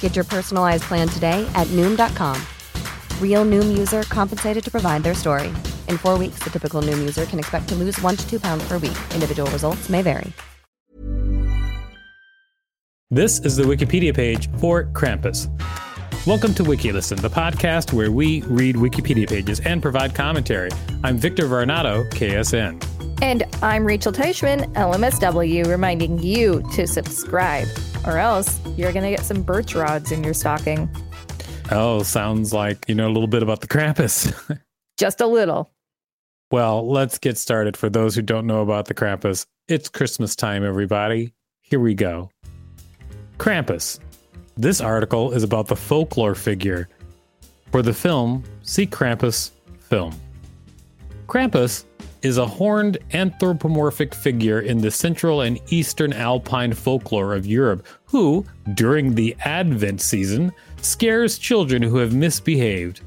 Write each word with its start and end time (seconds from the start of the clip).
Get 0.00 0.16
your 0.16 0.24
personalized 0.24 0.82
plan 0.82 1.06
today 1.06 1.48
at 1.54 1.68
Noom.com. 1.68 2.36
Real 3.22 3.44
Noom 3.44 3.78
user 3.78 4.02
compensated 4.02 4.64
to 4.64 4.70
provide 4.72 5.04
their 5.04 5.14
story. 5.14 5.48
In 5.86 5.98
four 5.98 6.18
weeks, 6.18 6.40
the 6.40 6.50
typical 6.50 6.82
Noom 6.82 6.98
user 6.98 7.26
can 7.26 7.38
expect 7.38 7.68
to 7.68 7.76
lose 7.76 8.00
one 8.02 8.16
to 8.16 8.28
two 8.28 8.40
pounds 8.40 8.66
per 8.66 8.78
week. 8.78 8.98
Individual 9.14 9.48
results 9.52 9.88
may 9.88 10.02
vary. 10.02 10.32
This 13.10 13.38
is 13.40 13.56
the 13.56 13.62
Wikipedia 13.62 14.14
page 14.14 14.50
for 14.58 14.84
Krampus. 14.84 15.48
Welcome 16.26 16.52
to 16.54 16.62
WikiListen, 16.62 17.18
the 17.20 17.30
podcast 17.30 17.94
where 17.94 18.12
we 18.12 18.42
read 18.42 18.76
Wikipedia 18.76 19.26
pages 19.26 19.60
and 19.60 19.80
provide 19.80 20.14
commentary. 20.14 20.68
I'm 21.02 21.16
Victor 21.16 21.44
Varnado, 21.44 22.06
KSN. 22.10 22.97
And 23.20 23.42
I'm 23.62 23.84
Rachel 23.84 24.12
Teichman, 24.12 24.72
LMSW, 24.74 25.66
reminding 25.66 26.22
you 26.22 26.62
to 26.74 26.86
subscribe, 26.86 27.66
or 28.06 28.16
else 28.16 28.60
you're 28.76 28.92
going 28.92 29.02
to 29.02 29.10
get 29.10 29.26
some 29.26 29.42
birch 29.42 29.74
rods 29.74 30.12
in 30.12 30.22
your 30.22 30.34
stocking. 30.34 30.88
Oh, 31.72 32.04
sounds 32.04 32.52
like 32.52 32.84
you 32.88 32.94
know 32.94 33.08
a 33.08 33.12
little 33.12 33.26
bit 33.26 33.42
about 33.42 33.60
the 33.60 33.66
Krampus. 33.66 34.32
Just 34.96 35.20
a 35.20 35.26
little. 35.26 35.72
Well, 36.52 36.88
let's 36.88 37.18
get 37.18 37.36
started. 37.36 37.76
For 37.76 37.90
those 37.90 38.14
who 38.14 38.22
don't 38.22 38.46
know 38.46 38.62
about 38.62 38.86
the 38.86 38.94
Krampus, 38.94 39.46
it's 39.66 39.88
Christmas 39.88 40.36
time, 40.36 40.64
everybody. 40.64 41.34
Here 41.60 41.80
we 41.80 41.94
go. 41.94 42.30
Krampus. 43.36 43.98
This 44.56 44.80
article 44.80 45.32
is 45.32 45.42
about 45.42 45.66
the 45.66 45.76
folklore 45.76 46.36
figure. 46.36 46.88
For 47.72 47.82
the 47.82 47.92
film, 47.92 48.44
see 48.62 48.86
Krampus 48.86 49.50
film. 49.80 50.18
Krampus 51.28 51.84
is 52.22 52.38
a 52.38 52.46
horned 52.46 52.96
anthropomorphic 53.12 54.14
figure 54.14 54.60
in 54.60 54.78
the 54.78 54.90
central 54.90 55.42
and 55.42 55.60
eastern 55.70 56.14
alpine 56.14 56.72
folklore 56.72 57.34
of 57.34 57.44
Europe 57.44 57.86
who, 58.06 58.46
during 58.72 59.14
the 59.14 59.36
Advent 59.40 60.00
season, 60.00 60.50
scares 60.80 61.36
children 61.38 61.82
who 61.82 61.98
have 61.98 62.14
misbehaved. 62.14 63.02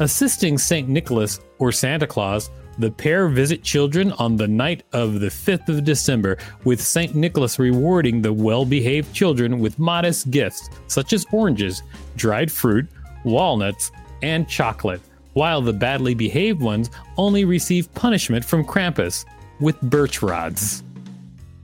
Assisting 0.00 0.58
St. 0.58 0.86
Nicholas 0.86 1.40
or 1.58 1.72
Santa 1.72 2.06
Claus, 2.06 2.50
the 2.78 2.90
pair 2.90 3.26
visit 3.26 3.62
children 3.62 4.12
on 4.12 4.36
the 4.36 4.46
night 4.46 4.82
of 4.92 5.20
the 5.20 5.28
5th 5.28 5.70
of 5.70 5.82
December, 5.82 6.36
with 6.64 6.78
St. 6.78 7.14
Nicholas 7.14 7.58
rewarding 7.58 8.20
the 8.20 8.32
well 8.32 8.66
behaved 8.66 9.14
children 9.14 9.60
with 9.60 9.78
modest 9.78 10.30
gifts 10.30 10.68
such 10.88 11.14
as 11.14 11.24
oranges, 11.32 11.82
dried 12.16 12.52
fruit, 12.52 12.86
walnuts, 13.24 13.92
and 14.22 14.46
chocolate, 14.46 15.00
while 15.36 15.60
the 15.60 15.72
badly 15.72 16.14
behaved 16.14 16.62
ones 16.62 16.88
only 17.18 17.44
receive 17.44 17.92
punishment 17.92 18.42
from 18.42 18.64
Krampus 18.64 19.26
with 19.60 19.78
birch 19.82 20.22
rods. 20.22 20.82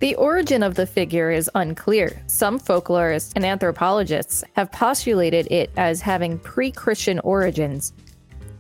The 0.01 0.15
origin 0.17 0.63
of 0.63 0.75
the 0.75 0.87
figure 0.87 1.31
is 1.31 1.49
unclear. 1.55 2.23
Some 2.27 2.61
folklorists 2.61 3.33
and 3.35 3.47
anthropologists 3.47 4.45
have 4.57 4.71
postulated 4.73 5.51
it 5.51 5.71
as 5.79 6.03
having 6.03 6.39
pre 6.39 6.71
Christian 6.71 7.19
origins. 7.21 7.95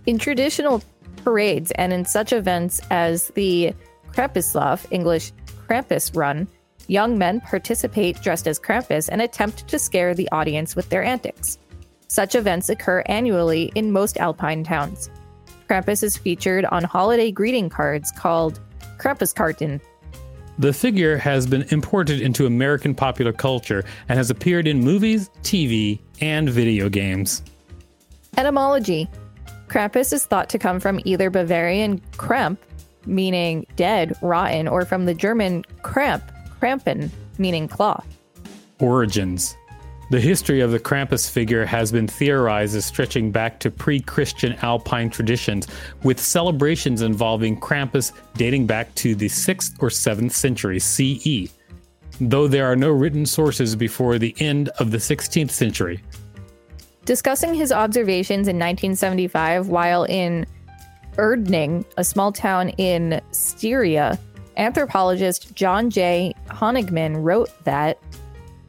In 0.06 0.16
traditional 0.16 0.82
parades 1.16 1.72
and 1.72 1.92
in 1.92 2.06
such 2.06 2.32
events 2.32 2.80
as 2.90 3.28
the 3.34 3.74
Krampuslauf, 4.12 4.86
English 4.90 5.32
Krampus 5.68 6.16
Run, 6.16 6.48
young 6.86 7.18
men 7.18 7.42
participate 7.42 8.22
dressed 8.22 8.46
as 8.46 8.58
Krampus 8.58 9.10
and 9.12 9.20
attempt 9.20 9.68
to 9.68 9.78
scare 9.78 10.14
the 10.14 10.30
audience 10.32 10.74
with 10.74 10.88
their 10.88 11.04
antics. 11.04 11.58
Such 12.12 12.34
events 12.34 12.68
occur 12.68 13.02
annually 13.06 13.72
in 13.74 13.90
most 13.90 14.18
alpine 14.18 14.64
towns. 14.64 15.08
Krampus 15.66 16.02
is 16.02 16.14
featured 16.14 16.66
on 16.66 16.84
holiday 16.84 17.32
greeting 17.32 17.70
cards 17.70 18.12
called 18.12 18.60
Krampuskarten. 18.98 19.80
The 20.58 20.74
figure 20.74 21.16
has 21.16 21.46
been 21.46 21.62
imported 21.70 22.20
into 22.20 22.44
American 22.44 22.94
popular 22.94 23.32
culture 23.32 23.82
and 24.10 24.18
has 24.18 24.28
appeared 24.28 24.68
in 24.68 24.80
movies, 24.80 25.30
TV, 25.42 26.00
and 26.20 26.50
video 26.50 26.90
games. 26.90 27.42
Etymology 28.36 29.08
Krampus 29.68 30.12
is 30.12 30.26
thought 30.26 30.50
to 30.50 30.58
come 30.58 30.80
from 30.80 31.00
either 31.06 31.30
Bavarian 31.30 31.98
Kramp, 32.18 32.62
meaning 33.06 33.66
dead, 33.76 34.14
rotten, 34.20 34.68
or 34.68 34.84
from 34.84 35.06
the 35.06 35.14
German 35.14 35.64
Kramp, 35.80 36.30
Krampen, 36.60 37.08
meaning 37.38 37.68
claw. 37.68 38.04
Origins 38.80 39.56
The 40.12 40.20
history 40.20 40.60
of 40.60 40.72
the 40.72 40.78
Krampus 40.78 41.30
figure 41.30 41.64
has 41.64 41.90
been 41.90 42.06
theorized 42.06 42.76
as 42.76 42.84
stretching 42.84 43.30
back 43.32 43.58
to 43.60 43.70
pre 43.70 43.98
Christian 43.98 44.52
Alpine 44.60 45.08
traditions, 45.08 45.66
with 46.02 46.20
celebrations 46.20 47.00
involving 47.00 47.58
Krampus 47.58 48.12
dating 48.34 48.66
back 48.66 48.94
to 48.96 49.14
the 49.14 49.30
6th 49.30 49.72
or 49.82 49.88
7th 49.88 50.32
century 50.32 50.78
CE, 50.78 51.50
though 52.20 52.46
there 52.46 52.70
are 52.70 52.76
no 52.76 52.90
written 52.90 53.24
sources 53.24 53.74
before 53.74 54.18
the 54.18 54.36
end 54.38 54.68
of 54.80 54.90
the 54.90 54.98
16th 54.98 55.50
century. 55.50 56.02
Discussing 57.06 57.54
his 57.54 57.72
observations 57.72 58.48
in 58.48 58.56
1975 58.56 59.68
while 59.68 60.04
in 60.04 60.44
Irdning, 61.16 61.86
a 61.96 62.04
small 62.04 62.32
town 62.32 62.68
in 62.76 63.18
Styria, 63.30 64.18
anthropologist 64.58 65.54
John 65.54 65.88
J. 65.88 66.34
Honigmann 66.48 67.24
wrote 67.24 67.48
that 67.64 67.98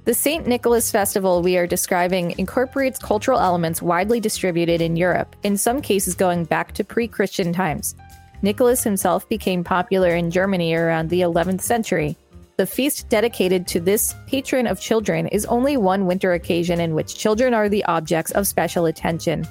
the 0.06 0.14
St. 0.14 0.46
Nicholas 0.46 0.92
festival 0.92 1.42
we 1.42 1.58
are 1.58 1.66
describing 1.66 2.38
incorporates 2.38 3.00
cultural 3.00 3.40
elements 3.40 3.82
widely 3.82 4.20
distributed 4.20 4.82
in 4.82 4.98
Europe, 4.98 5.34
in 5.44 5.56
some 5.56 5.82
cases 5.82 6.14
going 6.14 6.44
back 6.44 6.74
to 6.74 6.84
pre 6.84 7.08
Christian 7.08 7.54
times. 7.54 7.96
Nicholas 8.42 8.84
himself 8.84 9.28
became 9.30 9.64
popular 9.64 10.10
in 10.10 10.30
Germany 10.30 10.74
around 10.74 11.10
the 11.10 11.22
11th 11.22 11.62
century. 11.62 12.18
The 12.58 12.66
feast 12.66 13.08
dedicated 13.08 13.66
to 13.68 13.80
this 13.80 14.14
patron 14.28 14.68
of 14.68 14.80
children 14.80 15.28
is 15.28 15.46
only 15.46 15.78
one 15.78 16.06
winter 16.06 16.34
occasion 16.34 16.82
in 16.82 16.94
which 16.94 17.16
children 17.16 17.54
are 17.54 17.70
the 17.70 17.86
objects 17.86 18.32
of 18.32 18.46
special 18.46 18.88
attention, 18.88 19.48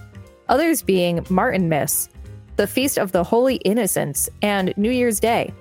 others 0.51 0.83
being 0.83 1.21
Martinmas, 1.25 2.11
the 2.57 2.67
Feast 2.67 2.99
of 2.99 3.11
the 3.11 3.25
Holy 3.25 3.57
Innocents, 3.57 4.29
and 4.43 4.75
New 4.77 4.91
Year's 4.91 5.19
Day. 5.19 5.53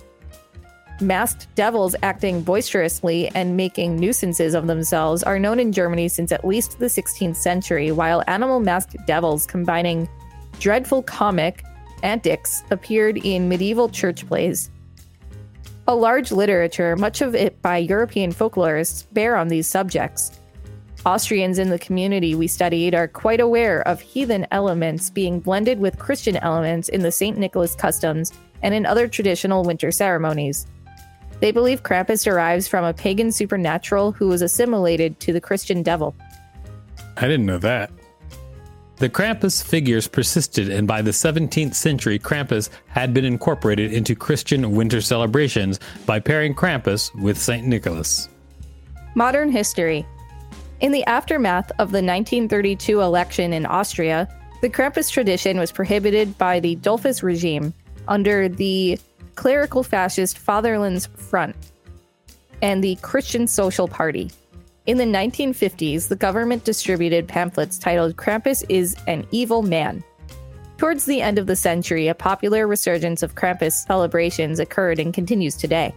Masked 1.02 1.52
devils 1.56 1.96
acting 2.04 2.42
boisterously 2.42 3.28
and 3.34 3.56
making 3.56 3.96
nuisances 3.96 4.54
of 4.54 4.68
themselves 4.68 5.24
are 5.24 5.38
known 5.38 5.58
in 5.58 5.72
Germany 5.72 6.06
since 6.06 6.30
at 6.30 6.44
least 6.44 6.78
the 6.78 6.86
16th 6.86 7.34
century, 7.34 7.90
while 7.90 8.22
animal 8.28 8.60
masked 8.60 8.94
devils 9.04 9.44
combining 9.44 10.08
dreadful 10.60 11.02
comic 11.02 11.64
antics 12.04 12.62
appeared 12.70 13.18
in 13.18 13.48
medieval 13.48 13.88
church 13.88 14.24
plays. 14.28 14.70
A 15.88 15.94
large 15.94 16.30
literature, 16.30 16.94
much 16.94 17.20
of 17.20 17.34
it 17.34 17.60
by 17.62 17.78
European 17.78 18.32
folklorists, 18.32 19.04
bear 19.12 19.34
on 19.34 19.48
these 19.48 19.66
subjects. 19.66 20.38
Austrians 21.04 21.58
in 21.58 21.68
the 21.68 21.80
community 21.80 22.36
we 22.36 22.46
studied 22.46 22.94
are 22.94 23.08
quite 23.08 23.40
aware 23.40 23.82
of 23.88 24.00
heathen 24.00 24.46
elements 24.52 25.10
being 25.10 25.40
blended 25.40 25.80
with 25.80 25.98
Christian 25.98 26.36
elements 26.36 26.88
in 26.88 27.02
the 27.02 27.10
St. 27.10 27.36
Nicholas 27.36 27.74
customs 27.74 28.32
and 28.62 28.72
in 28.72 28.86
other 28.86 29.08
traditional 29.08 29.64
winter 29.64 29.90
ceremonies. 29.90 30.64
They 31.42 31.50
believe 31.50 31.82
Krampus 31.82 32.22
derives 32.22 32.68
from 32.68 32.84
a 32.84 32.94
pagan 32.94 33.32
supernatural 33.32 34.12
who 34.12 34.28
was 34.28 34.42
assimilated 34.42 35.18
to 35.18 35.32
the 35.32 35.40
Christian 35.40 35.82
devil. 35.82 36.14
I 37.16 37.22
didn't 37.22 37.46
know 37.46 37.58
that. 37.58 37.90
The 38.98 39.08
Krampus 39.08 39.60
figures 39.60 40.06
persisted, 40.06 40.70
and 40.70 40.86
by 40.86 41.02
the 41.02 41.10
17th 41.10 41.74
century, 41.74 42.20
Krampus 42.20 42.70
had 42.86 43.12
been 43.12 43.24
incorporated 43.24 43.92
into 43.92 44.14
Christian 44.14 44.76
winter 44.76 45.00
celebrations 45.00 45.80
by 46.06 46.20
pairing 46.20 46.54
Krampus 46.54 47.12
with 47.20 47.36
St. 47.36 47.66
Nicholas. 47.66 48.28
Modern 49.16 49.50
history. 49.50 50.06
In 50.78 50.92
the 50.92 51.04
aftermath 51.06 51.72
of 51.72 51.90
the 51.90 52.04
1932 52.04 53.00
election 53.00 53.52
in 53.52 53.66
Austria, 53.66 54.28
the 54.60 54.70
Krampus 54.70 55.10
tradition 55.10 55.58
was 55.58 55.72
prohibited 55.72 56.38
by 56.38 56.60
the 56.60 56.76
Dollfuss 56.76 57.20
regime 57.20 57.74
under 58.06 58.48
the 58.48 58.96
clerical 59.34 59.82
fascist 59.82 60.38
Fatherland's 60.38 61.06
Front 61.06 61.56
and 62.62 62.82
the 62.82 62.96
Christian 62.96 63.46
Social 63.46 63.88
Party. 63.88 64.30
In 64.86 64.98
the 64.98 65.04
1950s, 65.04 66.08
the 66.08 66.16
government 66.16 66.64
distributed 66.64 67.28
pamphlets 67.28 67.78
titled 67.78 68.16
Krampus 68.16 68.64
is 68.68 68.96
an 69.06 69.26
Evil 69.30 69.62
Man. 69.62 70.02
Towards 70.76 71.04
the 71.04 71.22
end 71.22 71.38
of 71.38 71.46
the 71.46 71.54
century, 71.54 72.08
a 72.08 72.14
popular 72.14 72.66
resurgence 72.66 73.22
of 73.22 73.36
Krampus 73.36 73.86
celebrations 73.86 74.58
occurred 74.58 74.98
and 74.98 75.14
continues 75.14 75.56
today. 75.56 75.94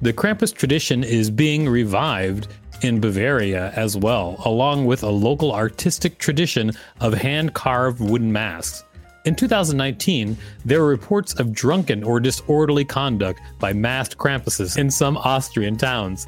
The 0.00 0.14
Krampus 0.14 0.54
tradition 0.54 1.04
is 1.04 1.30
being 1.30 1.68
revived 1.68 2.48
in 2.80 3.00
Bavaria 3.00 3.70
as 3.76 3.96
well, 3.96 4.36
along 4.44 4.86
with 4.86 5.02
a 5.02 5.10
local 5.10 5.52
artistic 5.52 6.18
tradition 6.18 6.72
of 7.00 7.12
hand 7.12 7.54
carved 7.54 8.00
wooden 8.00 8.32
masks. 8.32 8.84
In 9.24 9.36
2019, 9.36 10.36
there 10.64 10.80
were 10.80 10.88
reports 10.88 11.34
of 11.34 11.52
drunken 11.52 12.02
or 12.02 12.18
disorderly 12.18 12.84
conduct 12.84 13.40
by 13.60 13.72
masked 13.72 14.18
Krampuses 14.18 14.76
in 14.76 14.90
some 14.90 15.16
Austrian 15.16 15.76
towns. 15.76 16.26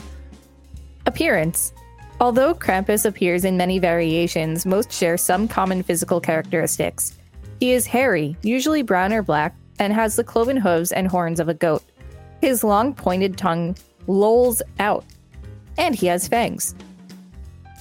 Appearance 1.06 1.72
Although 2.20 2.54
Krampus 2.54 3.04
appears 3.04 3.44
in 3.44 3.56
many 3.56 3.80
variations, 3.80 4.64
most 4.64 4.92
share 4.92 5.16
some 5.16 5.48
common 5.48 5.82
physical 5.82 6.20
characteristics. 6.20 7.18
He 7.58 7.72
is 7.72 7.86
hairy, 7.86 8.36
usually 8.42 8.82
brown 8.82 9.12
or 9.12 9.22
black, 9.22 9.56
and 9.80 9.92
has 9.92 10.14
the 10.14 10.22
cloven 10.22 10.56
hooves 10.56 10.92
and 10.92 11.08
horns 11.08 11.40
of 11.40 11.48
a 11.48 11.54
goat. 11.54 11.82
His 12.40 12.62
long 12.62 12.94
pointed 12.94 13.36
tongue 13.36 13.76
lolls 14.06 14.62
out, 14.78 15.04
and 15.76 15.96
he 15.96 16.06
has 16.06 16.28
fangs. 16.28 16.76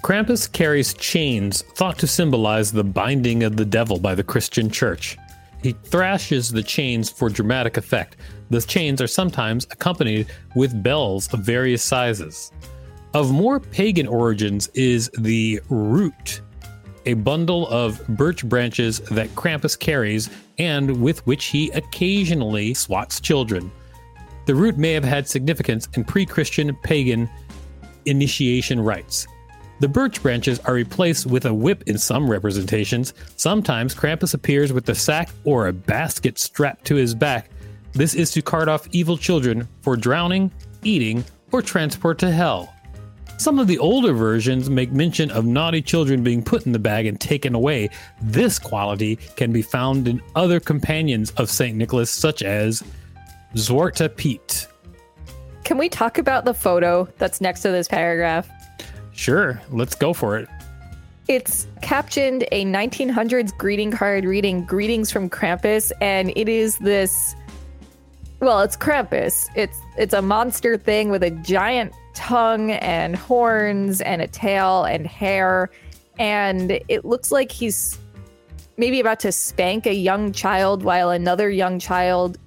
Krampus 0.03 0.51
carries 0.51 0.93
chains 0.95 1.61
thought 1.61 1.97
to 1.99 2.07
symbolize 2.07 2.73
the 2.73 2.83
binding 2.83 3.43
of 3.43 3.55
the 3.55 3.63
devil 3.63 3.97
by 3.97 4.13
the 4.13 4.23
Christian 4.23 4.69
church. 4.69 5.17
He 5.61 5.71
thrashes 5.71 6.51
the 6.51 6.61
chains 6.61 7.09
for 7.09 7.29
dramatic 7.29 7.77
effect. 7.77 8.17
The 8.49 8.59
chains 8.59 9.01
are 9.01 9.07
sometimes 9.07 9.65
accompanied 9.71 10.27
with 10.57 10.83
bells 10.83 11.33
of 11.33 11.39
various 11.39 11.81
sizes. 11.81 12.51
Of 13.13 13.31
more 13.31 13.61
pagan 13.61 14.05
origins 14.05 14.67
is 14.73 15.09
the 15.17 15.61
root, 15.69 16.41
a 17.05 17.13
bundle 17.13 17.69
of 17.69 18.05
birch 18.09 18.43
branches 18.43 18.99
that 19.11 19.33
Krampus 19.35 19.79
carries 19.79 20.29
and 20.57 21.01
with 21.01 21.25
which 21.25 21.45
he 21.45 21.69
occasionally 21.69 22.73
swats 22.73 23.21
children. 23.21 23.71
The 24.47 24.55
root 24.55 24.77
may 24.77 24.91
have 24.91 25.05
had 25.05 25.29
significance 25.29 25.87
in 25.93 26.03
pre 26.03 26.25
Christian 26.25 26.75
pagan 26.83 27.29
initiation 28.05 28.81
rites. 28.81 29.27
The 29.79 29.87
birch 29.87 30.21
branches 30.21 30.59
are 30.59 30.73
replaced 30.73 31.25
with 31.25 31.45
a 31.45 31.53
whip 31.53 31.83
in 31.87 31.97
some 31.97 32.29
representations. 32.29 33.13
Sometimes 33.35 33.95
Krampus 33.95 34.33
appears 34.33 34.71
with 34.71 34.87
a 34.89 34.95
sack 34.95 35.29
or 35.43 35.67
a 35.67 35.73
basket 35.73 36.39
strapped 36.39 36.85
to 36.85 36.95
his 36.95 37.13
back. 37.13 37.49
This 37.93 38.13
is 38.13 38.31
to 38.31 38.41
cart 38.41 38.69
off 38.69 38.87
evil 38.91 39.17
children 39.17 39.67
for 39.81 39.95
drowning, 39.95 40.51
eating, 40.83 41.23
or 41.51 41.61
transport 41.61 42.17
to 42.19 42.31
hell. 42.31 42.73
Some 43.37 43.59
of 43.59 43.67
the 43.67 43.79
older 43.79 44.13
versions 44.13 44.69
make 44.69 44.91
mention 44.91 45.31
of 45.31 45.45
naughty 45.45 45.81
children 45.81 46.23
being 46.23 46.43
put 46.43 46.65
in 46.65 46.71
the 46.71 46.79
bag 46.79 47.07
and 47.07 47.19
taken 47.19 47.55
away. 47.55 47.89
This 48.21 48.57
quality 48.59 49.17
can 49.35 49.51
be 49.51 49.61
found 49.61 50.07
in 50.07 50.21
other 50.35 50.59
companions 50.59 51.31
of 51.31 51.49
St. 51.49 51.75
Nicholas, 51.75 52.09
such 52.09 52.41
as 52.41 52.83
Zwarte 53.55 54.15
Piet. 54.15 54.67
Can 55.63 55.77
we 55.77 55.89
talk 55.89 56.17
about 56.17 56.45
the 56.45 56.53
photo 56.53 57.07
that's 57.17 57.41
next 57.41 57.61
to 57.61 57.71
this 57.71 57.87
paragraph? 57.87 58.49
Sure, 59.13 59.61
let's 59.71 59.95
go 59.95 60.13
for 60.13 60.37
it. 60.37 60.49
It's 61.27 61.67
captioned 61.81 62.45
a 62.51 62.65
1900s 62.65 63.57
greeting 63.57 63.91
card 63.91 64.25
reading 64.25 64.65
Greetings 64.65 65.11
from 65.11 65.29
Krampus, 65.29 65.91
and 66.01 66.33
it 66.35 66.49
is 66.49 66.77
this. 66.79 67.35
Well, 68.41 68.59
it's 68.59 68.75
Krampus. 68.75 69.47
It's 69.55 69.79
it's 69.97 70.13
a 70.13 70.21
monster 70.21 70.77
thing 70.77 71.09
with 71.09 71.23
a 71.23 71.31
giant 71.31 71.93
tongue 72.13 72.71
and 72.71 73.15
horns 73.15 74.01
and 74.01 74.21
a 74.21 74.27
tail 74.27 74.83
and 74.83 75.07
hair, 75.07 75.69
and 76.19 76.71
it 76.89 77.05
looks 77.05 77.31
like 77.31 77.51
he's 77.51 77.97
maybe 78.75 78.99
about 78.99 79.19
to 79.21 79.31
spank 79.31 79.85
a 79.85 79.93
young 79.93 80.33
child 80.33 80.83
while 80.83 81.09
another 81.09 81.49
young 81.49 81.79
child 81.79 82.37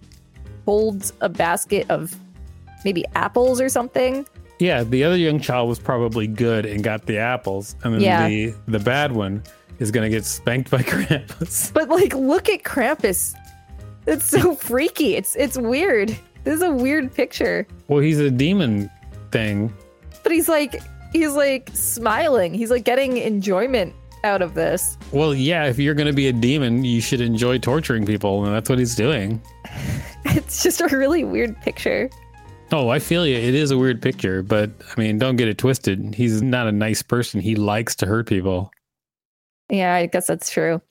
holds 0.67 1.13
a 1.21 1.29
basket 1.31 1.87
of 1.89 2.15
maybe 2.85 3.05
apples 3.15 3.61
or 3.61 3.71
something. 3.71 4.27
Yeah, 4.59 4.85
the 4.85 5.05
other 5.05 5.17
young 5.17 5.39
child 5.41 5.69
was 5.69 5.79
probably 5.79 6.27
good 6.27 6.65
and 6.67 6.83
got 6.83 7.07
the 7.07 7.19
apples, 7.19 7.77
and 7.85 7.95
then 7.95 8.01
Yeah. 8.01 8.27
the 8.29 8.55
the 8.69 8.79
bad 8.79 9.13
one 9.13 9.43
is 9.79 9.91
gonna 9.91 10.09
get 10.11 10.25
spanked 10.25 10.71
by 10.71 10.79
Krampus. 10.83 11.73
But 11.73 11.89
like, 11.89 12.15
look 12.15 12.49
at 12.49 12.63
Krampus. 12.63 13.35
It's 14.07 14.25
so 14.27 14.55
freaky. 14.71 15.15
It's 15.17 15.37
it's 15.37 15.59
weird. 15.59 16.09
This 16.45 16.57
is 16.57 16.63
a 16.63 16.71
weird 16.73 17.13
picture. 17.15 17.67
Well, 17.89 18.01
he's 18.01 18.19
a 18.21 18.31
demon 18.31 18.89
thing. 19.33 19.73
But 20.23 20.33
he's 20.33 20.49
like 20.49 20.81
he's 21.13 21.33
like 21.35 21.71
smiling. 21.75 22.55
He's 22.55 22.71
like 22.71 22.85
getting 22.85 23.17
enjoyment 23.19 23.95
out 24.25 24.43
of 24.43 24.55
this. 24.55 24.97
Well, 25.13 25.35
yeah, 25.35 25.67
if 25.67 25.79
you're 25.79 25.95
gonna 25.95 26.13
be 26.13 26.29
a 26.29 26.33
demon, 26.33 26.85
you 26.85 27.01
should 27.01 27.21
enjoy 27.21 27.59
torturing 27.59 28.07
people, 28.07 28.45
and 28.45 28.55
that's 28.55 28.71
what 28.71 28.79
he's 28.79 28.95
doing. 28.95 29.41
It's 30.29 30.63
just 30.63 30.81
a 30.81 30.89
really 30.89 31.23
weird 31.25 31.59
picture. 31.63 32.11
Oh, 32.73 32.89
I 32.89 32.99
feel 32.99 33.27
you. 33.27 33.37
It 33.37 33.55
is 33.55 33.71
a 33.71 33.79
weird 33.79 34.03
picture, 34.03 34.43
but 34.43 34.71
I 34.97 35.01
mean, 35.01 35.19
don't 35.19 35.37
get 35.37 35.49
it 35.49 35.57
twisted. 35.57 36.15
He's 36.15 36.43
not 36.43 36.67
a 36.67 36.73
nice 36.73 37.01
person. 37.01 37.41
He 37.41 37.55
likes 37.55 37.95
to 37.97 38.07
hurt 38.07 38.27
people. 38.27 38.73
Yeah, 39.71 39.95
I 39.95 40.07
guess 40.07 40.27
that's 40.27 40.51
true. 40.51 40.83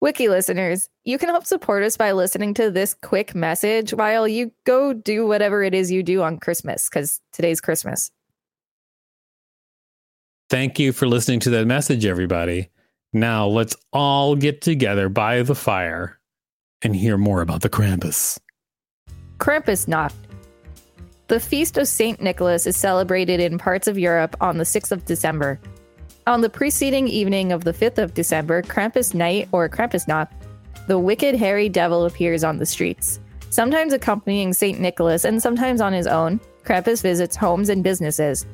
Wiki 0.00 0.28
listeners, 0.28 0.88
you 1.04 1.16
can 1.16 1.28
help 1.28 1.46
support 1.46 1.82
us 1.82 1.96
by 1.96 2.12
listening 2.12 2.54
to 2.54 2.70
this 2.70 2.92
quick 2.92 3.34
message 3.34 3.94
while 3.94 4.28
you 4.28 4.52
go 4.64 4.92
do 4.92 5.26
whatever 5.26 5.62
it 5.62 5.74
is 5.74 5.90
you 5.90 6.02
do 6.02 6.22
on 6.22 6.38
Christmas, 6.38 6.88
because 6.88 7.20
today's 7.32 7.60
Christmas. 7.60 8.10
Thank 10.50 10.78
you 10.78 10.92
for 10.92 11.08
listening 11.08 11.40
to 11.40 11.50
that 11.50 11.66
message, 11.66 12.04
everybody. 12.04 12.68
Now 13.12 13.46
let's 13.46 13.74
all 13.92 14.36
get 14.36 14.60
together 14.60 15.08
by 15.08 15.42
the 15.42 15.54
fire 15.54 16.18
and 16.82 16.94
hear 16.94 17.16
more 17.16 17.40
about 17.40 17.62
the 17.62 17.70
Krampus. 17.70 18.38
Krampusnacht. 19.38 20.12
The 21.28 21.40
feast 21.40 21.76
of 21.76 21.88
St. 21.88 22.22
Nicholas 22.22 22.68
is 22.68 22.76
celebrated 22.76 23.40
in 23.40 23.58
parts 23.58 23.88
of 23.88 23.98
Europe 23.98 24.36
on 24.40 24.58
the 24.58 24.64
6th 24.64 24.92
of 24.92 25.04
December. 25.04 25.58
On 26.28 26.40
the 26.40 26.48
preceding 26.48 27.08
evening 27.08 27.50
of 27.50 27.64
the 27.64 27.72
5th 27.72 27.98
of 27.98 28.14
December, 28.14 28.62
Krampus 28.62 29.12
Night 29.12 29.48
or 29.50 29.68
Krampusnacht, 29.68 30.28
the 30.86 31.00
wicked 31.00 31.34
hairy 31.34 31.68
devil 31.68 32.04
appears 32.04 32.44
on 32.44 32.58
the 32.58 32.66
streets. 32.66 33.18
Sometimes 33.50 33.92
accompanying 33.92 34.52
St. 34.52 34.78
Nicholas 34.78 35.24
and 35.24 35.42
sometimes 35.42 35.80
on 35.80 35.92
his 35.92 36.06
own, 36.06 36.38
Krampus 36.62 37.02
visits 37.02 37.34
homes 37.34 37.70
and 37.70 37.82
businesses. 37.82 38.46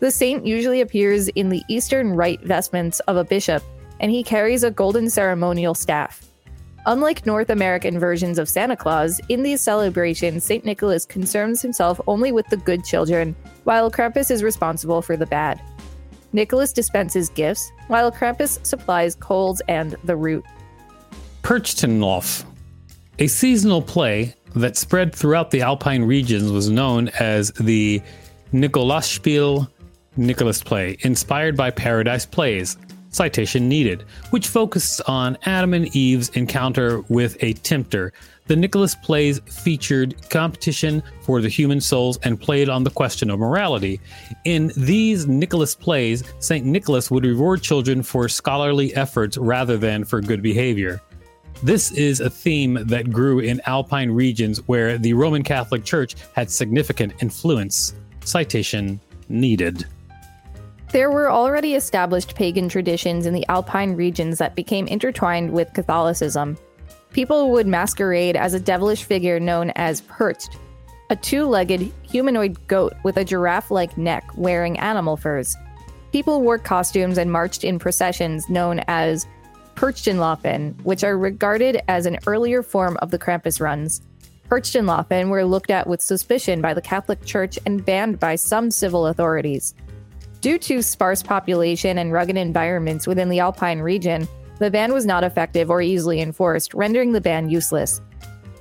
The 0.00 0.10
saint 0.10 0.46
usually 0.46 0.80
appears 0.80 1.28
in 1.28 1.50
the 1.50 1.62
eastern 1.68 2.14
rite 2.14 2.40
vestments 2.40 3.00
of 3.00 3.18
a 3.18 3.24
bishop, 3.24 3.62
and 4.00 4.10
he 4.10 4.22
carries 4.22 4.64
a 4.64 4.70
golden 4.70 5.10
ceremonial 5.10 5.74
staff. 5.74 6.27
Unlike 6.88 7.26
North 7.26 7.50
American 7.50 7.98
versions 7.98 8.38
of 8.38 8.48
Santa 8.48 8.74
Claus, 8.74 9.20
in 9.28 9.42
these 9.42 9.60
celebrations, 9.60 10.42
St. 10.42 10.64
Nicholas 10.64 11.04
concerns 11.04 11.60
himself 11.60 12.00
only 12.06 12.32
with 12.32 12.46
the 12.46 12.56
good 12.56 12.82
children, 12.82 13.36
while 13.64 13.90
Krampus 13.90 14.30
is 14.30 14.42
responsible 14.42 15.02
for 15.02 15.14
the 15.14 15.26
bad. 15.26 15.60
Nicholas 16.32 16.72
dispenses 16.72 17.28
gifts, 17.28 17.70
while 17.88 18.10
Krampus 18.10 18.64
supplies 18.64 19.14
colds 19.14 19.60
and 19.68 19.96
the 20.04 20.16
root. 20.16 20.42
Perchtenlauf. 21.42 22.46
A 23.18 23.26
seasonal 23.26 23.82
play 23.82 24.34
that 24.56 24.78
spread 24.78 25.14
throughout 25.14 25.50
the 25.50 25.60
Alpine 25.60 26.04
regions 26.04 26.50
was 26.50 26.70
known 26.70 27.08
as 27.20 27.50
the 27.60 28.00
Nikolausspiel 28.54 29.68
Nicholas 30.16 30.62
play, 30.62 30.96
inspired 31.00 31.54
by 31.54 31.70
Paradise 31.70 32.24
Plays, 32.24 32.78
citation 33.10 33.68
needed, 33.68 34.04
which 34.30 34.46
focused 34.46 35.00
on 35.06 35.38
Adam 35.44 35.74
and 35.74 35.94
Eve's 35.94 36.28
encounter 36.30 37.00
with 37.08 37.36
a 37.42 37.52
tempter. 37.54 38.12
The 38.46 38.56
Nicholas 38.56 38.94
plays 38.94 39.40
featured 39.40 40.16
competition 40.30 41.02
for 41.20 41.40
the 41.40 41.48
human 41.48 41.80
souls 41.80 42.18
and 42.22 42.40
played 42.40 42.68
on 42.68 42.82
the 42.82 42.90
question 42.90 43.30
of 43.30 43.38
morality. 43.38 44.00
In 44.44 44.72
these 44.76 45.26
Nicholas 45.26 45.74
plays, 45.74 46.24
St. 46.38 46.64
Nicholas 46.64 47.10
would 47.10 47.24
reward 47.24 47.62
children 47.62 48.02
for 48.02 48.28
scholarly 48.28 48.94
efforts 48.94 49.36
rather 49.36 49.76
than 49.76 50.04
for 50.04 50.20
good 50.20 50.42
behavior. 50.42 51.02
This 51.62 51.90
is 51.92 52.20
a 52.20 52.30
theme 52.30 52.78
that 52.86 53.10
grew 53.10 53.40
in 53.40 53.60
Alpine 53.66 54.10
regions 54.10 54.58
where 54.68 54.96
the 54.96 55.12
Roman 55.12 55.42
Catholic 55.42 55.84
Church 55.84 56.14
had 56.32 56.50
significant 56.50 57.14
influence. 57.20 57.94
Citation 58.24 59.00
needed. 59.28 59.84
There 60.90 61.10
were 61.10 61.30
already 61.30 61.74
established 61.74 62.34
pagan 62.34 62.66
traditions 62.70 63.26
in 63.26 63.34
the 63.34 63.46
Alpine 63.50 63.94
regions 63.94 64.38
that 64.38 64.54
became 64.54 64.86
intertwined 64.86 65.52
with 65.52 65.74
Catholicism. 65.74 66.56
People 67.12 67.50
would 67.50 67.66
masquerade 67.66 68.36
as 68.36 68.54
a 68.54 68.60
devilish 68.60 69.04
figure 69.04 69.38
known 69.38 69.70
as 69.76 70.00
Percht, 70.00 70.56
a 71.10 71.16
two 71.16 71.44
legged 71.44 71.92
humanoid 72.02 72.66
goat 72.68 72.94
with 73.02 73.18
a 73.18 73.24
giraffe 73.24 73.70
like 73.70 73.98
neck 73.98 74.24
wearing 74.34 74.78
animal 74.78 75.18
furs. 75.18 75.54
People 76.10 76.40
wore 76.40 76.56
costumes 76.56 77.18
and 77.18 77.30
marched 77.30 77.64
in 77.64 77.78
processions 77.78 78.48
known 78.48 78.80
as 78.88 79.26
Perchtenlaufen, 79.74 80.82
which 80.84 81.04
are 81.04 81.18
regarded 81.18 81.82
as 81.88 82.06
an 82.06 82.18
earlier 82.26 82.62
form 82.62 82.96
of 83.02 83.10
the 83.10 83.18
Krampus 83.18 83.60
runs. 83.60 84.00
Perchtenlaufen 84.48 85.28
were 85.28 85.44
looked 85.44 85.70
at 85.70 85.86
with 85.86 86.00
suspicion 86.00 86.62
by 86.62 86.72
the 86.72 86.80
Catholic 86.80 87.22
Church 87.26 87.58
and 87.66 87.84
banned 87.84 88.18
by 88.18 88.36
some 88.36 88.70
civil 88.70 89.06
authorities. 89.06 89.74
Due 90.40 90.58
to 90.58 90.82
sparse 90.82 91.22
population 91.22 91.98
and 91.98 92.12
rugged 92.12 92.36
environments 92.36 93.06
within 93.08 93.28
the 93.28 93.40
Alpine 93.40 93.80
region, 93.80 94.28
the 94.60 94.70
ban 94.70 94.92
was 94.92 95.04
not 95.04 95.24
effective 95.24 95.68
or 95.68 95.82
easily 95.82 96.20
enforced, 96.20 96.74
rendering 96.74 97.12
the 97.12 97.20
ban 97.20 97.50
useless. 97.50 98.00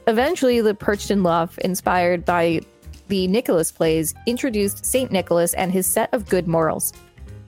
Eventually, 0.08 0.60
the 0.60 0.74
Perchtenlauf, 0.74 1.58
inspired 1.60 2.26
by 2.26 2.62
the 3.10 3.28
Nicholas 3.28 3.72
plays, 3.72 4.16
introduced 4.26 4.86
St. 4.86 5.12
Nicholas 5.12 5.54
and 5.54 5.72
his 5.72 5.86
set 5.86 6.12
of 6.14 6.28
good 6.28 6.48
morals. 6.48 6.94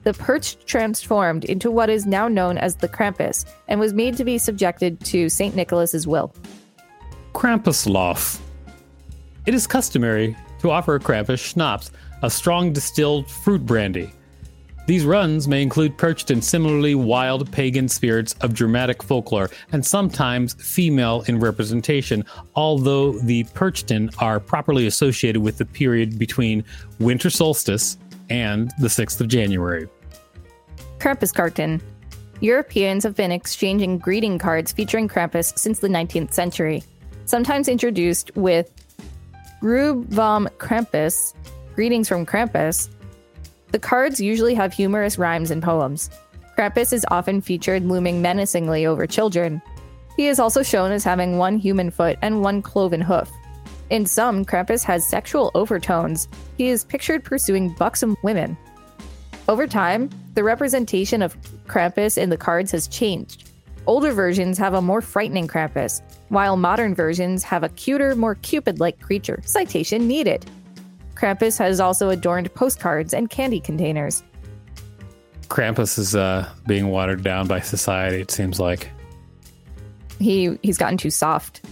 The 0.04 0.14
Perch 0.14 0.64
transformed 0.64 1.44
into 1.44 1.70
what 1.70 1.90
is 1.90 2.06
now 2.06 2.28
known 2.28 2.56
as 2.56 2.76
the 2.76 2.88
Krampus 2.88 3.44
and 3.68 3.80
was 3.80 3.92
made 3.92 4.16
to 4.16 4.24
be 4.24 4.38
subjected 4.38 5.00
to 5.06 5.28
St. 5.28 5.54
Nicholas's 5.56 6.06
will. 6.06 6.32
Krampuslauf. 7.34 8.40
It 9.46 9.54
is 9.54 9.66
customary 9.66 10.36
to 10.60 10.70
offer 10.70 10.98
Krampus 10.98 11.40
schnapps, 11.40 11.90
a 12.22 12.30
strong 12.30 12.72
distilled 12.72 13.30
fruit 13.30 13.66
brandy. 13.66 14.12
These 14.86 15.04
runs 15.04 15.46
may 15.46 15.62
include 15.62 15.96
Perchten 15.96 16.42
similarly 16.42 16.94
wild 16.94 17.50
pagan 17.52 17.88
spirits 17.88 18.34
of 18.40 18.54
dramatic 18.54 19.02
folklore, 19.02 19.50
and 19.72 19.84
sometimes 19.86 20.54
female 20.54 21.22
in 21.28 21.38
representation, 21.38 22.24
although 22.56 23.12
the 23.12 23.44
Perchten 23.54 24.10
are 24.18 24.40
properly 24.40 24.86
associated 24.86 25.42
with 25.42 25.58
the 25.58 25.64
period 25.64 26.18
between 26.18 26.64
winter 26.98 27.30
solstice 27.30 27.98
and 28.30 28.72
the 28.80 28.88
6th 28.88 29.20
of 29.20 29.28
January. 29.28 29.88
Krampuskarten. 30.98 31.80
Europeans 32.40 33.04
have 33.04 33.14
been 33.14 33.30
exchanging 33.30 33.98
greeting 33.98 34.38
cards 34.38 34.72
featuring 34.72 35.08
Krampus 35.08 35.56
since 35.58 35.78
the 35.78 35.88
19th 35.88 36.32
century, 36.32 36.82
sometimes 37.26 37.68
introduced 37.68 38.34
with 38.34 38.70
Grüß 39.60 40.06
vom 40.10 40.48
Krampus, 40.58 41.34
greetings 41.74 42.08
from 42.08 42.24
Krampus. 42.24 42.88
The 43.72 43.78
cards 43.78 44.20
usually 44.20 44.54
have 44.54 44.72
humorous 44.72 45.18
rhymes 45.18 45.50
and 45.50 45.62
poems. 45.62 46.10
Krampus 46.56 46.92
is 46.92 47.06
often 47.10 47.40
featured 47.40 47.84
looming 47.84 48.20
menacingly 48.20 48.84
over 48.84 49.06
children. 49.06 49.62
He 50.16 50.26
is 50.26 50.40
also 50.40 50.62
shown 50.62 50.92
as 50.92 51.04
having 51.04 51.38
one 51.38 51.56
human 51.56 51.90
foot 51.90 52.18
and 52.20 52.42
one 52.42 52.62
cloven 52.62 53.00
hoof. 53.00 53.30
In 53.90 54.06
some, 54.06 54.44
Krampus 54.44 54.84
has 54.84 55.08
sexual 55.08 55.50
overtones. 55.54 56.28
He 56.56 56.68
is 56.68 56.84
pictured 56.84 57.24
pursuing 57.24 57.70
buxom 57.70 58.16
women. 58.22 58.56
Over 59.48 59.66
time, 59.66 60.10
the 60.34 60.44
representation 60.44 61.22
of 61.22 61.36
Krampus 61.66 62.18
in 62.18 62.30
the 62.30 62.36
cards 62.36 62.70
has 62.72 62.86
changed. 62.86 63.50
Older 63.86 64.12
versions 64.12 64.58
have 64.58 64.74
a 64.74 64.82
more 64.82 65.00
frightening 65.00 65.48
Krampus, 65.48 66.02
while 66.28 66.56
modern 66.56 66.94
versions 66.94 67.42
have 67.42 67.64
a 67.64 67.68
cuter, 67.70 68.14
more 68.14 68.34
Cupid 68.36 68.78
like 68.78 69.00
creature. 69.00 69.42
Citation 69.44 70.06
needed. 70.06 70.48
Krampus 71.20 71.58
has 71.58 71.80
also 71.80 72.08
adorned 72.08 72.52
postcards 72.54 73.12
and 73.12 73.28
candy 73.28 73.60
containers. 73.60 74.22
Krampus 75.48 75.98
is 75.98 76.16
uh, 76.16 76.48
being 76.66 76.88
watered 76.88 77.22
down 77.22 77.46
by 77.46 77.60
society, 77.60 78.22
it 78.22 78.30
seems 78.30 78.58
like. 78.58 78.90
He 80.18 80.58
he's 80.62 80.78
gotten 80.78 80.96
too 80.96 81.10
soft. 81.10 81.66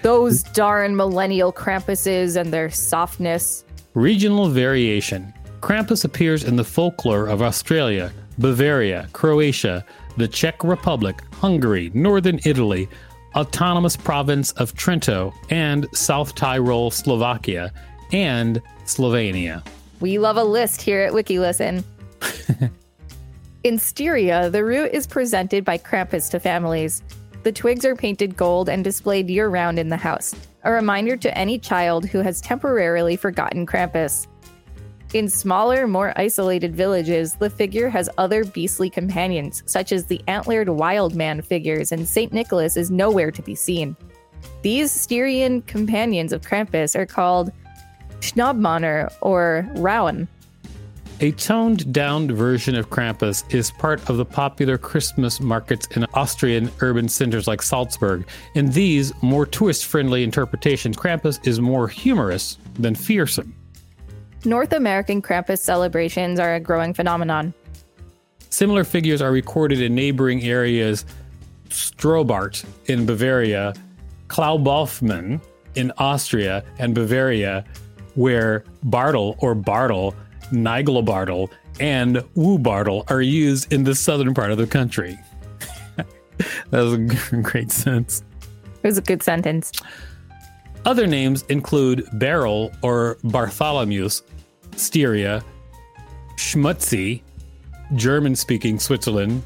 Those 0.00 0.42
darn 0.42 0.96
millennial 0.96 1.52
Krampuses 1.52 2.40
and 2.40 2.50
their 2.50 2.70
softness. 2.70 3.64
Regional 3.92 4.48
variation. 4.48 5.34
Krampus 5.60 6.04
appears 6.06 6.44
in 6.44 6.56
the 6.56 6.64
folklore 6.64 7.26
of 7.26 7.42
Australia, 7.42 8.10
Bavaria, 8.38 9.08
Croatia, 9.12 9.84
the 10.16 10.28
Czech 10.28 10.64
Republic, 10.64 11.20
Hungary, 11.34 11.90
Northern 11.92 12.40
Italy, 12.44 12.88
Autonomous 13.34 13.96
Province 13.96 14.52
of 14.52 14.72
Trento, 14.74 15.34
and 15.50 15.86
South 15.92 16.34
Tyrol, 16.34 16.90
Slovakia, 16.90 17.72
and 18.12 18.62
Slovenia. 18.84 19.66
We 20.00 20.18
love 20.18 20.36
a 20.36 20.44
list 20.44 20.80
here 20.80 21.00
at 21.00 21.12
WikiListen. 21.12 21.82
in 23.64 23.78
Styria, 23.78 24.50
the 24.50 24.64
root 24.64 24.92
is 24.92 25.06
presented 25.06 25.64
by 25.64 25.78
Krampus 25.78 26.30
to 26.30 26.40
families. 26.40 27.02
The 27.42 27.52
twigs 27.52 27.84
are 27.84 27.96
painted 27.96 28.36
gold 28.36 28.68
and 28.68 28.84
displayed 28.84 29.28
year 29.28 29.48
round 29.48 29.78
in 29.78 29.88
the 29.88 29.96
house, 29.96 30.34
a 30.64 30.72
reminder 30.72 31.16
to 31.16 31.38
any 31.38 31.58
child 31.58 32.06
who 32.06 32.18
has 32.18 32.40
temporarily 32.40 33.16
forgotten 33.16 33.66
Krampus. 33.66 34.26
In 35.14 35.28
smaller, 35.28 35.86
more 35.86 36.12
isolated 36.16 36.76
villages, 36.76 37.34
the 37.34 37.48
figure 37.48 37.88
has 37.88 38.10
other 38.18 38.44
beastly 38.44 38.90
companions, 38.90 39.62
such 39.64 39.90
as 39.90 40.04
the 40.04 40.20
antlered 40.28 40.68
wild 40.68 41.14
man 41.14 41.40
figures, 41.40 41.92
and 41.92 42.06
St. 42.06 42.32
Nicholas 42.32 42.76
is 42.76 42.90
nowhere 42.90 43.30
to 43.30 43.40
be 43.40 43.54
seen. 43.54 43.96
These 44.62 44.92
Styrian 44.92 45.62
companions 45.62 46.32
of 46.32 46.42
Krampus 46.42 46.94
are 46.94 47.06
called 47.06 47.50
Schnabmanner 48.20 49.12
or 49.20 49.68
Rowan. 49.74 50.28
A 51.20 51.32
toned 51.32 51.92
down 51.92 52.30
version 52.32 52.76
of 52.76 52.90
Krampus 52.90 53.42
is 53.52 53.72
part 53.72 54.08
of 54.08 54.18
the 54.18 54.24
popular 54.24 54.78
Christmas 54.78 55.40
markets 55.40 55.88
in 55.96 56.04
Austrian 56.14 56.70
urban 56.80 57.08
centers 57.08 57.48
like 57.48 57.60
Salzburg. 57.60 58.28
In 58.54 58.70
these 58.70 59.12
more 59.20 59.44
tourist 59.44 59.86
friendly 59.86 60.22
interpretations, 60.22 60.96
Krampus 60.96 61.44
is 61.44 61.60
more 61.60 61.88
humorous 61.88 62.58
than 62.74 62.94
fearsome. 62.94 63.52
North 64.44 64.72
American 64.72 65.20
Krampus 65.20 65.58
celebrations 65.58 66.38
are 66.38 66.54
a 66.54 66.60
growing 66.60 66.94
phenomenon. 66.94 67.52
Similar 68.50 68.84
figures 68.84 69.20
are 69.20 69.32
recorded 69.32 69.80
in 69.80 69.96
neighboring 69.96 70.42
areas 70.44 71.04
Strobart 71.68 72.64
in 72.86 73.06
Bavaria, 73.06 73.74
Klaubaufmann 74.28 75.40
in 75.74 75.92
Austria 75.98 76.64
and 76.78 76.94
Bavaria, 76.94 77.64
where 78.18 78.64
Bartle 78.82 79.36
or 79.38 79.54
Bartle 79.54 80.14
Nigelbartle, 80.50 81.50
and 81.80 82.16
Woobartle 82.36 83.08
are 83.10 83.22
used 83.22 83.72
in 83.72 83.84
the 83.84 83.94
southern 83.94 84.34
part 84.34 84.50
of 84.50 84.58
the 84.58 84.66
country. 84.66 85.18
that 85.96 86.06
was 86.72 86.94
a 86.94 87.36
great 87.42 87.70
sense. 87.70 88.22
It 88.82 88.86
was 88.86 88.98
a 88.98 89.02
good 89.02 89.22
sentence. 89.22 89.72
Other 90.84 91.06
names 91.06 91.42
include 91.48 92.08
Beryl 92.14 92.72
or 92.82 93.18
Bartholomew's, 93.24 94.22
Styria, 94.76 95.44
Schmutzli, 96.36 97.22
German 97.94 98.36
speaking 98.36 98.78
Switzerland, 98.78 99.42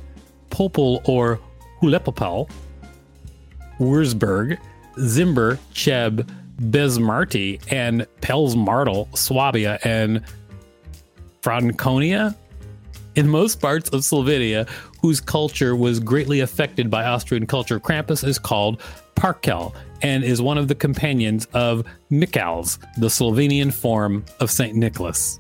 Popel 0.51 1.01
or 1.09 1.41
Hulepopel, 1.81 2.49
Wurzburg, 3.79 4.59
Zimber, 4.99 5.59
Cheb, 5.73 6.29
Besmarty, 6.61 7.61
and 7.71 8.07
Pelsmartel, 8.21 9.17
Swabia, 9.17 9.79
and 9.85 10.23
Franconia? 11.41 12.37
In 13.15 13.29
most 13.29 13.61
parts 13.61 13.91
of 13.91 14.01
Slovenia, 14.01 14.69
whose 15.03 15.21
culture 15.21 15.77
was 15.77 16.01
greatly 16.01 16.41
affected 16.41 16.91
by 16.91 17.05
Austrian 17.05 17.47
culture, 17.47 17.79
Krampus 17.79 18.27
is 18.27 18.39
called 18.39 18.81
Parkel 19.15 19.75
and 20.01 20.25
is 20.25 20.41
one 20.41 20.57
of 20.57 20.69
the 20.69 20.75
companions 20.75 21.47
of 21.53 21.85
Mikals, 22.11 22.79
the 22.97 23.09
Slovenian 23.09 23.73
form 23.73 24.25
of 24.41 24.51
St. 24.51 24.75
Nicholas. 24.75 25.39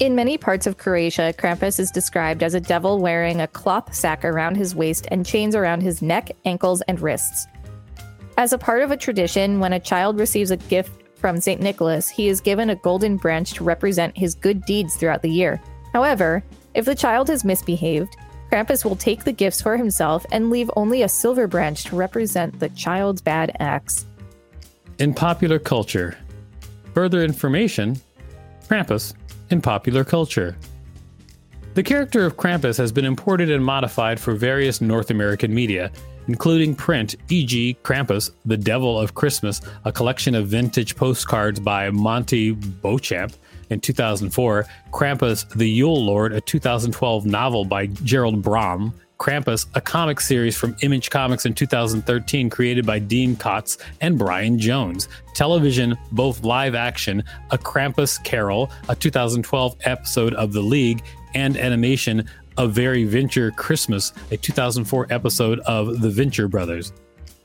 In 0.00 0.16
many 0.16 0.36
parts 0.36 0.66
of 0.66 0.78
Croatia, 0.78 1.32
Krampus 1.38 1.78
is 1.78 1.90
described 1.90 2.42
as 2.42 2.54
a 2.54 2.60
devil 2.60 2.98
wearing 2.98 3.40
a 3.40 3.46
cloth 3.46 3.94
sack 3.94 4.24
around 4.24 4.56
his 4.56 4.74
waist 4.74 5.06
and 5.10 5.24
chains 5.24 5.54
around 5.54 5.82
his 5.82 6.02
neck, 6.02 6.32
ankles, 6.44 6.82
and 6.88 7.00
wrists. 7.00 7.46
As 8.38 8.52
a 8.52 8.58
part 8.58 8.82
of 8.82 8.90
a 8.90 8.96
tradition, 8.96 9.60
when 9.60 9.72
a 9.72 9.80
child 9.80 10.18
receives 10.18 10.50
a 10.50 10.56
gift 10.56 10.90
from 11.16 11.40
St. 11.40 11.60
Nicholas, 11.60 12.08
he 12.08 12.28
is 12.28 12.40
given 12.40 12.70
a 12.70 12.76
golden 12.76 13.16
branch 13.16 13.52
to 13.54 13.64
represent 13.64 14.16
his 14.16 14.34
good 14.34 14.64
deeds 14.64 14.96
throughout 14.96 15.22
the 15.22 15.30
year. 15.30 15.60
However, 15.92 16.42
if 16.74 16.84
the 16.84 16.94
child 16.94 17.28
has 17.28 17.44
misbehaved, 17.44 18.16
Krampus 18.50 18.84
will 18.84 18.96
take 18.96 19.24
the 19.24 19.32
gifts 19.32 19.62
for 19.62 19.76
himself 19.76 20.26
and 20.32 20.50
leave 20.50 20.70
only 20.76 21.02
a 21.02 21.08
silver 21.08 21.46
branch 21.46 21.84
to 21.84 21.96
represent 21.96 22.58
the 22.58 22.68
child's 22.70 23.20
bad 23.20 23.54
acts. 23.60 24.06
In 24.98 25.14
popular 25.14 25.58
culture, 25.58 26.16
further 26.94 27.22
information 27.22 28.00
Krampus 28.68 29.14
in 29.50 29.60
popular 29.60 30.04
culture. 30.04 30.56
The 31.74 31.82
character 31.82 32.24
of 32.24 32.36
Krampus 32.36 32.76
has 32.78 32.92
been 32.92 33.04
imported 33.04 33.50
and 33.50 33.64
modified 33.64 34.20
for 34.20 34.34
various 34.34 34.80
North 34.80 35.10
American 35.10 35.54
media, 35.54 35.90
including 36.28 36.74
print, 36.74 37.16
e.g., 37.28 37.76
Krampus, 37.82 38.30
The 38.44 38.56
Devil 38.56 38.98
of 38.98 39.14
Christmas, 39.14 39.60
a 39.84 39.92
collection 39.92 40.34
of 40.34 40.48
vintage 40.48 40.96
postcards 40.96 41.60
by 41.60 41.90
Monty 41.90 42.52
Beauchamp 42.52 43.34
in 43.70 43.80
2004, 43.80 44.66
Krampus, 44.92 45.48
The 45.50 45.68
Yule 45.68 46.04
Lord, 46.04 46.32
a 46.32 46.40
2012 46.40 47.26
novel 47.26 47.64
by 47.64 47.86
Gerald 47.86 48.42
Brom, 48.42 48.94
Krampus, 49.22 49.66
a 49.76 49.80
comic 49.80 50.20
series 50.20 50.56
from 50.56 50.74
Image 50.82 51.08
Comics 51.08 51.46
in 51.46 51.54
2013 51.54 52.50
created 52.50 52.84
by 52.84 52.98
Dean 52.98 53.36
Kotz 53.36 53.78
and 54.00 54.18
Brian 54.18 54.58
Jones. 54.58 55.08
Television, 55.34 55.96
both 56.10 56.42
live 56.42 56.74
action, 56.74 57.22
A 57.52 57.56
Krampus 57.56 58.22
Carol, 58.24 58.68
a 58.88 58.96
2012 58.96 59.76
episode 59.84 60.34
of 60.34 60.52
The 60.52 60.60
League, 60.60 61.04
and 61.34 61.56
animation, 61.56 62.28
A 62.58 62.66
Very 62.66 63.04
Venture 63.04 63.50
Christmas, 63.50 64.12
a 64.30 64.36
2004 64.36 65.06
episode 65.10 65.60
of 65.60 66.00
The 66.00 66.10
Venture 66.10 66.48
Brothers. 66.48 66.92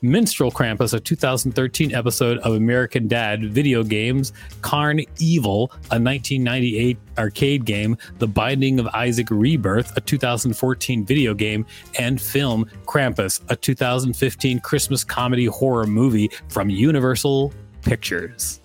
Minstrel 0.00 0.52
Krampus, 0.52 0.94
a 0.94 1.00
2013 1.00 1.92
episode 1.92 2.38
of 2.38 2.54
American 2.54 3.08
Dad 3.08 3.52
video 3.52 3.82
games, 3.82 4.32
Carn 4.62 5.00
Evil, 5.18 5.72
a 5.90 5.98
1998 5.98 6.96
arcade 7.18 7.64
game, 7.64 7.96
The 8.18 8.28
Binding 8.28 8.78
of 8.78 8.86
Isaac 8.88 9.26
Rebirth, 9.30 9.96
a 9.96 10.00
2014 10.00 11.04
video 11.04 11.34
game, 11.34 11.66
and 11.98 12.20
film 12.20 12.70
Krampus, 12.86 13.40
a 13.50 13.56
2015 13.56 14.60
Christmas 14.60 15.02
comedy 15.02 15.46
horror 15.46 15.86
movie 15.86 16.30
from 16.48 16.70
Universal 16.70 17.52
Pictures. 17.82 18.60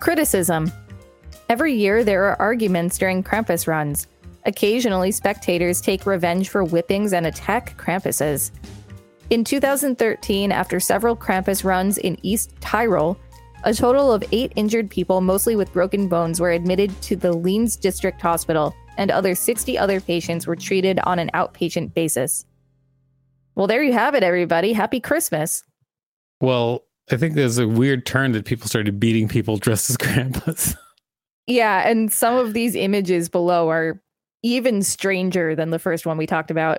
Criticism 0.00 0.70
Every 1.48 1.74
year, 1.74 2.04
there 2.04 2.24
are 2.24 2.40
arguments 2.40 2.96
during 2.96 3.22
Krampus 3.22 3.66
runs. 3.66 4.06
Occasionally, 4.46 5.10
spectators 5.10 5.80
take 5.80 6.06
revenge 6.06 6.48
for 6.48 6.64
whippings 6.64 7.12
and 7.12 7.26
attack 7.26 7.76
Krampuses. 7.78 8.50
In 9.30 9.42
2013, 9.42 10.52
after 10.52 10.78
several 10.78 11.16
Krampus 11.16 11.64
runs 11.64 11.96
in 11.96 12.18
East 12.22 12.54
Tyrol, 12.60 13.18
a 13.64 13.72
total 13.72 14.12
of 14.12 14.22
eight 14.32 14.52
injured 14.56 14.90
people, 14.90 15.22
mostly 15.22 15.56
with 15.56 15.72
broken 15.72 16.08
bones, 16.08 16.40
were 16.40 16.50
admitted 16.50 17.00
to 17.02 17.16
the 17.16 17.32
Lienz 17.32 17.80
District 17.80 18.20
Hospital, 18.20 18.74
and 18.98 19.10
other 19.10 19.34
60 19.34 19.78
other 19.78 20.00
patients 20.00 20.46
were 20.46 20.56
treated 20.56 21.00
on 21.00 21.18
an 21.18 21.30
outpatient 21.32 21.94
basis. 21.94 22.44
Well, 23.54 23.66
there 23.66 23.82
you 23.82 23.92
have 23.92 24.14
it, 24.14 24.22
everybody. 24.22 24.74
Happy 24.74 25.00
Christmas. 25.00 25.64
Well, 26.40 26.84
I 27.10 27.16
think 27.16 27.34
there's 27.34 27.58
a 27.58 27.66
weird 27.66 28.04
turn 28.04 28.32
that 28.32 28.44
people 28.44 28.68
started 28.68 29.00
beating 29.00 29.28
people 29.28 29.56
dressed 29.56 29.90
as 29.90 29.96
Krampus. 29.96 30.76
Yeah, 31.46 31.86
and 31.86 32.10
some 32.10 32.36
of 32.36 32.54
these 32.54 32.74
images 32.74 33.28
below 33.28 33.68
are 33.68 34.00
even 34.44 34.82
stranger 34.82 35.56
than 35.56 35.70
the 35.70 35.78
first 35.78 36.06
one 36.06 36.18
we 36.18 36.26
talked 36.26 36.52
about. 36.52 36.78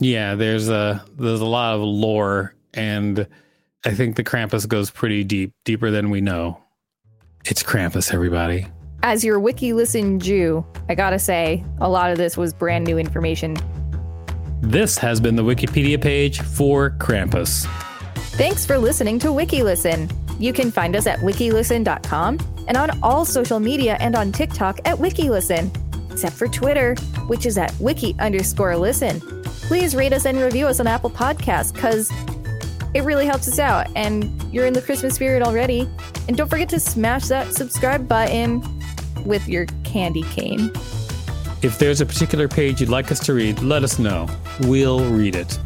Yeah, 0.00 0.34
there's 0.34 0.68
a 0.68 1.02
there's 1.16 1.40
a 1.40 1.46
lot 1.46 1.74
of 1.74 1.80
lore, 1.80 2.54
and 2.74 3.26
I 3.86 3.94
think 3.94 4.16
the 4.16 4.24
Krampus 4.24 4.68
goes 4.68 4.90
pretty 4.90 5.24
deep, 5.24 5.52
deeper 5.64 5.90
than 5.90 6.10
we 6.10 6.20
know. 6.20 6.60
It's 7.46 7.62
Krampus, 7.62 8.12
everybody. 8.12 8.66
As 9.02 9.24
your 9.24 9.38
wiki 9.38 9.72
listen 9.72 10.18
Jew, 10.18 10.66
I 10.88 10.96
gotta 10.96 11.18
say, 11.18 11.64
a 11.80 11.88
lot 11.88 12.10
of 12.10 12.18
this 12.18 12.36
was 12.36 12.52
brand 12.52 12.84
new 12.84 12.98
information. 12.98 13.56
This 14.60 14.98
has 14.98 15.20
been 15.20 15.36
the 15.36 15.44
Wikipedia 15.44 16.00
page 16.00 16.40
for 16.40 16.90
Krampus. 16.98 17.66
Thanks 18.36 18.66
for 18.66 18.76
listening 18.76 19.18
to 19.20 19.28
WikiListen. 19.28 20.12
You 20.40 20.52
can 20.52 20.70
find 20.70 20.96
us 20.96 21.06
at 21.06 21.20
wikilisten.com 21.20 22.38
and 22.66 22.76
on 22.76 22.98
all 23.02 23.24
social 23.24 23.60
media 23.60 23.96
and 24.00 24.16
on 24.16 24.32
TikTok 24.32 24.80
at 24.84 24.96
WikiListen, 24.96 25.85
except 26.16 26.34
for 26.34 26.48
Twitter, 26.48 26.94
which 27.26 27.44
is 27.44 27.58
at 27.58 27.78
wiki 27.78 28.16
underscore 28.18 28.74
listen. 28.74 29.20
Please 29.68 29.94
rate 29.94 30.14
us 30.14 30.24
and 30.24 30.38
review 30.38 30.66
us 30.66 30.80
on 30.80 30.86
Apple 30.86 31.10
Podcasts 31.10 31.74
because 31.74 32.10
it 32.94 33.02
really 33.04 33.26
helps 33.26 33.46
us 33.48 33.58
out 33.58 33.86
and 33.94 34.42
you're 34.50 34.64
in 34.64 34.72
the 34.72 34.80
Christmas 34.80 35.14
spirit 35.14 35.42
already. 35.42 35.86
And 36.26 36.34
don't 36.34 36.48
forget 36.48 36.70
to 36.70 36.80
smash 36.80 37.26
that 37.26 37.52
subscribe 37.52 38.08
button 38.08 38.62
with 39.26 39.46
your 39.46 39.66
candy 39.84 40.22
cane. 40.22 40.70
If 41.60 41.78
there's 41.78 42.00
a 42.00 42.06
particular 42.06 42.48
page 42.48 42.80
you'd 42.80 42.88
like 42.88 43.12
us 43.12 43.20
to 43.26 43.34
read, 43.34 43.60
let 43.60 43.84
us 43.84 43.98
know. 43.98 44.26
We'll 44.60 45.04
read 45.04 45.36
it. 45.36 45.58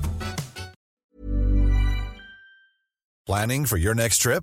Planning 3.24 3.66
for 3.66 3.76
your 3.76 3.94
next 3.94 4.18
trip? 4.18 4.42